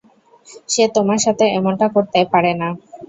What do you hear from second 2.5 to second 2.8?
না।